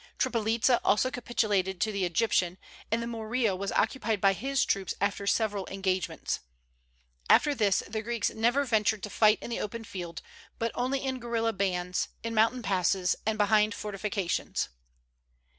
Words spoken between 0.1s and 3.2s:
Tripolitza also capitulated to the Egyptian, and the